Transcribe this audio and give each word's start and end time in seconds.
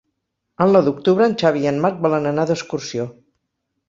El 0.63 0.71
nou 0.77 0.83
d'octubre 0.85 1.27
en 1.31 1.35
Xavi 1.41 1.61
i 1.65 1.69
en 1.71 1.77
Marc 1.83 1.99
volen 2.05 2.25
anar 2.31 2.47
d'excursió. 2.53 3.07